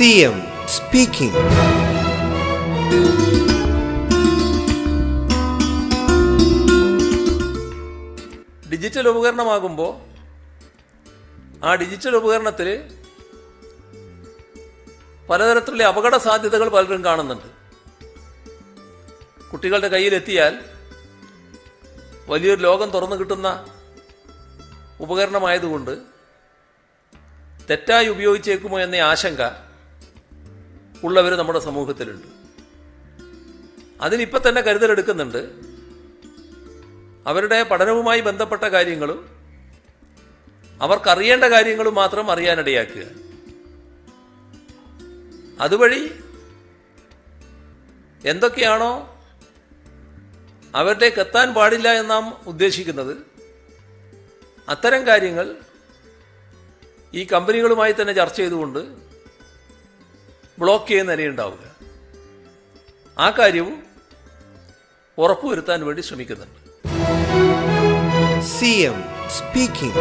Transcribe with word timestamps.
CM 0.00 0.36
speaking 0.66 1.40
digital 8.72 9.08
ഉപകരണമാകുമ്പോൾ 9.08 9.92
ആ 11.64 11.74
digital 11.74 12.16
ഉപകരണത്തിൽ 12.16 12.90
പലതരത്തിലുള്ള 15.30 15.82
അപകട 15.82 16.16
സാധ്യതകൾ 16.16 16.68
പലരും 16.68 17.04
കാണുന്നുണ്ട്. 17.04 17.46
കുട്ടികളുടെ 19.52 19.88
കയ്യിലെത്തിയാൽ 19.88 20.58
വലിയൊരു 22.26 22.60
ലോകം 22.60 22.90
തുറന്നു 22.90 23.16
കിട്ടുന്ന 23.16 23.64
ഉപകരണമായതുകൊണ്ട് 25.00 25.98
തെറ്റായി 27.70 28.06
ഉപയോഗിച്ചേക്കുമോ 28.08 28.80
എന്ന 28.80 28.96
ആശങ്ക. 28.96 29.69
ഉള്ളവർ 31.04 31.34
നമ്മുടെ 31.34 31.58
സമൂഹത്തിലുണ്ട്. 31.58 32.26
അതിനിപ്പോൾ 34.00 34.48
തന്നെ 34.48 34.60
കരുതലെടുക്കുന്നുണ്ട്. 34.60 35.50
അവരുടെ 37.26 37.62
പഠനവുമായി 37.62 38.20
ബന്ധപ്പെട്ട 38.20 38.62
കാര്യങ്ങളും 38.62 39.40
അവർക്കറിയേണ്ട 40.82 41.44
കാര്യങ്ങളും 41.44 41.94
മാത്രം 41.94 42.30
അറിയാനിടയാക്കുക. 42.30 43.04
അതുവഴി 45.60 46.10
എന്തൊക്കെയാണോ 48.24 49.16
അവരിലേക്ക് 50.74 51.20
എത്താൻ 51.20 51.54
പാടില്ല 51.54 51.88
എന്ന് 51.88 52.10
നാം 52.10 52.36
ഉദ്ദേശിക്കുന്നത് 52.46 53.16
അത്തരം 54.68 55.06
കാര്യങ്ങൾ 55.06 55.56
ഈ 57.14 57.24
കമ്പനികളുമായി 57.24 57.94
തന്നെ 58.00 58.12
ചർച്ച 58.12 58.36
ചെയ്തുകൊണ്ട് 58.36 59.09
ബ്ലോക്ക് 60.60 60.88
ചെയ്യുന്ന 60.88 61.14
നിലയുണ്ടാവുക. 61.14 61.64
ആ 63.18 63.30
കാര്യവും 63.30 63.82
ഉറപ്പുവരുത്താൻ 65.18 65.86
വേണ്ടി 65.86 66.02
ശ്രമിക്കുന്നുണ്ട്. 66.02 66.58
C 68.58 68.72
M 68.88 69.04
speaking 69.38 69.96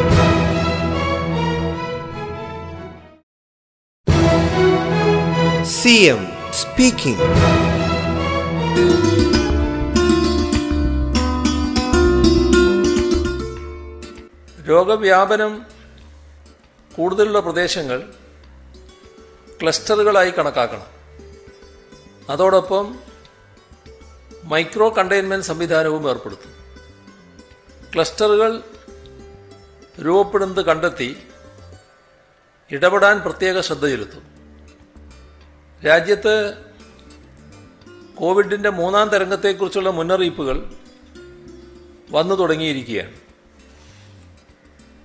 C 5.65 5.95
M 6.13 6.21
speaking 6.53 7.25
രോഗവ്യാപനം 14.69 15.65
കൂടുതലുള്ള 16.95 17.39
പ്രദേശങ്ങൾ 17.39 17.99
ക്ലസ്റ്ററുകളായി 19.63 20.31
കണക്കാക്കണം. 20.31 20.99
അതോടൊപ്പം 22.29 22.99
മൈക്രോ 24.43 24.89
കണ്ടെയ്ൻമെന്റ് 24.89 25.45
സംവിധാനവും 25.45 26.09
ഏർപ്പെടുത്തും. 26.09 26.51
ക്ലസ്റ്ററുകൾ 27.95 28.63
രൂപപ്പെടുന്നത് 30.05 30.65
കണ്ടെത്തി 30.65 31.23
ഇടപെടാൻ 32.71 33.19
പ്രത്യേക 33.19 33.61
ശ്രദ്ധ 33.61 33.87
ചെലുത്തും. 33.87 34.23
രാജ്യത്ത് 35.87 36.53
കോവിഡിന്റെ 38.15 38.69
മൂന്നാം 38.69 39.09
തരംഗത്തെക്കുറിച്ചുള്ള 39.09 39.89
മുന്നറിയിപ്പുകൾ 39.89 40.73
വന്നു 42.11 42.35
തുടങ്ങിയിരിക്കുകയാണ്. 42.35 43.15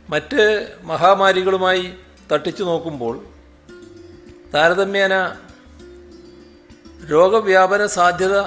മറ്റ് 0.09 0.73
മഹാമാരികളുമായി 0.83 1.95
തട്ടിച്ചു 2.33 2.65
നോക്കുമ്പോൾ 2.65 3.34
താരതമ്യേന 4.55 5.15
രോഗവ്യാപന 7.11 7.87
സാധ്യത 7.87 8.41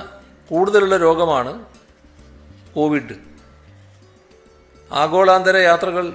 കൂടുതലുള്ള 0.50 0.98
രോഗമാണ് 0.98 1.66
കോവിഡ്. 2.76 3.16
ആഗോളാന്തര 4.92 5.58
യാത്രകൾ 5.58 6.06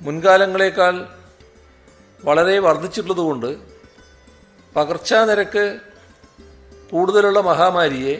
മുൻകാലങ്ങളേക്കാൾ 0.00 0.94
വളരെ 2.24 2.58
വർദ്ധിച്ചിട്ടുള്ളതുകൊണ്ട് 2.58 3.56
പകർച്ചാനിരക്ക് 4.76 5.64
കൂടുതലുള്ള 6.90 7.40
മഹാമാരിയെ 7.40 8.14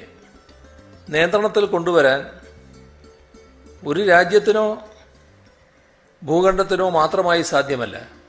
നിയന്ത്രണത്തിൽ 1.09 1.67
കൊണ്ടുവരാൻ 1.67 2.21
ഒരു 3.87 4.01
രാജ്യത്തിനോ 4.09 4.67
ഭൂഖണ്ഡത്തിനോ 6.25 6.91
മാത്രമായി 6.91 7.43
സാധ്യമല്ല. 7.43 8.22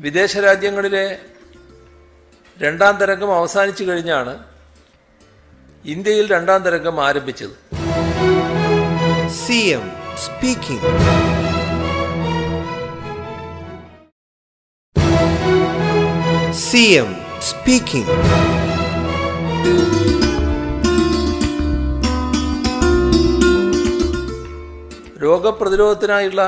വിദേശ 0.00 0.36
രാജ്യങ്ങളിലെ 0.36 1.06
രണ്ടാം 2.60 2.96
തരംഗം 2.96 3.30
അവസാനിച്ചു 3.36 3.84
കഴിഞ്ഞാണ് 3.84 4.34
ഇന്ത്യയിൽ 5.84 6.26
രണ്ടാം 6.32 6.62
തരംഗം 6.62 6.96
ആരംഭിച്ചത്. 7.04 7.56
C 9.42 9.58
M 9.76 9.86
speaking 10.24 10.92
C 16.66 16.84
M 17.02 17.10
speaking 17.40 18.14
രോഗപ്രതിരോധത്തിനായുള്ള 25.22 26.42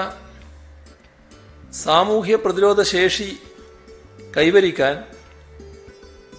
സാമൂഹ്യ 1.72 2.36
പ്രതിരോധ 2.36 2.82
ശേഷി 2.82 3.38
കൈവരിക്കാൻ 4.36 5.04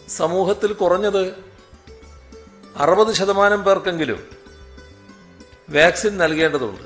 സമൂഹത്തിൽ 0.09 0.73
കുറഞ്ഞത് 0.73 1.35
അറുപത് 2.75 3.13
ശതമാനം 3.13 3.63
പേർക്കെങ്കിലും 3.63 4.27
വാക്സിൻ 5.69 6.17
നൽകേണ്ടതുണ്ട്. 6.17 6.83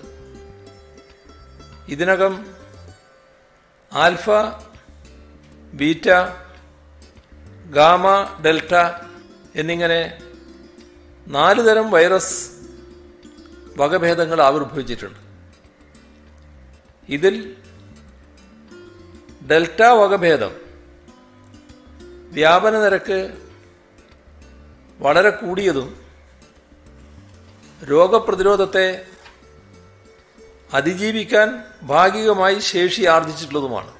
ഇതിനകം 1.87 2.45
ആൽഫ 3.93 4.29
ബീറ്റ 5.73 6.09
ഗാമ 7.69 8.23
ഡെൽറ്റ 8.45 8.73
എന്നിങ്ങനെ 9.55 10.21
നാല് 11.27 11.69
തരം 11.69 11.91
വൈറസ് 11.91 12.51
വകഭേദങ്ങൾ 13.77 14.41
ആവിർഭവിച്ചിട്ടുണ്ട്. 14.41 15.19
ഇതിൽ 17.09 17.55
ഡെൽറ്റ 19.43 19.81
വകഭേദം 19.99 20.53
വ്യാപന 22.31 22.75
നിരക്ക് 22.83 23.19
വളരെ 24.99 25.31
കൂടിയതും 25.31 25.89
രോഗപ്രതിരോധത്തെ 27.81 28.87
അതിജീവിക്കാൻ 30.73 31.49
ഭാഗികമായി 31.83 32.59
ശേഷി 32.71 33.03
ആർജിച്ചിട്ടുള്ളതുമാണ് 33.05 33.91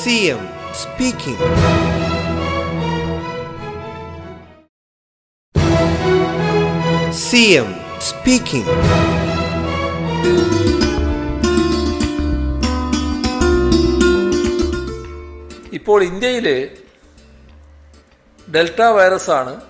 സ്പീക്കിംഗ് 0.00 0.48
speaking. 0.74 1.38
Speaking 7.22 8.66
speaking. 10.22 10.79
ഇപ്പോൾ 15.72 16.02
ഇന്ത്യയിൽ 16.02 16.78
ഡെൽറ്റ 18.54 18.82
വൈറസാണ് 18.82 19.60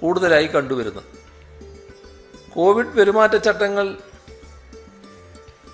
കൂടുതലായി 0.00 0.46
കണ്ടുവരുന്നത്. 0.46 1.04
കോവിഡ് 2.52 2.86
പെരുമാറ്റച്ചട്ടങ്ങൾ 2.86 3.96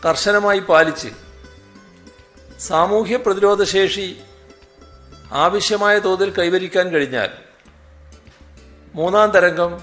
കർശനമായി 0.04 0.58
പാലിച്ച് 0.58 1.08
സാമൂഹ്യ 2.60 3.16
പ്രതിരോധശേഷി 3.16 4.16
ആവശ്യമായ 5.32 5.98
തോതിൽ 5.98 6.30
കൈവരിക്കാൻ 6.30 6.88
കഴിഞ്ഞാൽ 6.88 7.28
മൂന്നാം 8.94 9.30
തരംഗം 9.30 9.82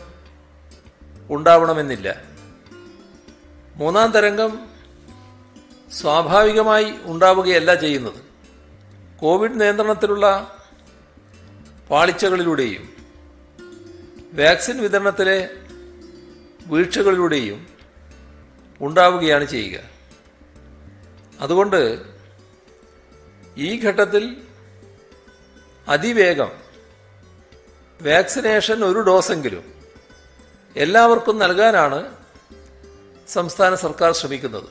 ഉണ്ടാവണമെന്നില്ല. 1.29 2.21
മൂന്നാം 3.75 4.11
തരംഗം 4.11 4.69
സ്വാഭാവികമായി 5.91 6.93
ഉണ്ടാവുകയല്ല 7.03 7.75
ചെയ്യുന്നത്. 7.75 8.26
കോവിഡ് 9.21 9.61
നിയന്ത്രണത്തിലുള്ള 9.61 10.25
പാളിച്ചകളിലൂടെയും 11.89 12.83
വാക്സിൻ 14.33 14.81
വിതരണത്തിലെ 14.81 15.49
വീഴ്ചകളിലൂടെയും 16.65 17.67
ഉണ്ടാവുകയാണ് 18.81 19.45
ചെയ്യുക. 19.45 19.81
അതുകൊണ്ട് 21.39 22.05
ഈ 23.57 23.83
ഘട്ടത്തിൽ 23.83 24.37
അതിവേഗം 25.87 26.51
വാക്സിനേഷൻ 28.01 28.83
ഒരു 28.83 28.99
ഡോസെങ്കിലും 28.99 29.73
എല്ലാവർക്കും 30.75 31.39
നൽകാനാണ് 31.39 32.15
സംസ്ഥാന 33.27 33.75
സർക്കാർ 33.75 34.11
ശ്രമിക്കുന്നത്. 34.11 34.69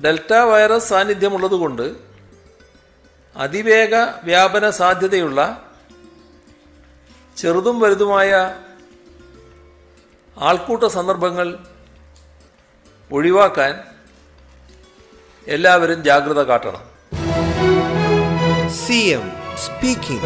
ഡെൽറ്റ 0.00 0.32
വൈറസ് 0.32 0.88
സാന്നിധ്യമുള്ളതുകൊണ്ട് 0.88 2.13
അതിവേഗ 3.36 3.94
വ്യാപന 4.24 4.64
സാധ്യതയുള്ള 4.70 5.40
ചെറുതും 7.36 7.80
വലുതുമായ 7.80 8.30
ആൾക്കൂട്ട 10.36 10.84
സന്ദർഭങ്ങൾ 10.96 11.48
ഒഴിവാക്കാൻ 13.10 13.74
എല്ലാവരും 15.46 16.02
ജാഗ്രത 16.02 16.42
കാട്ടണം 16.42 16.84
സി 18.82 19.00
എം 19.10 19.24
speaking. 19.56 20.22